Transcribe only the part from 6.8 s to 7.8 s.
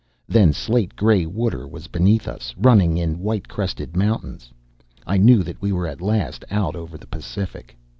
the Pacific.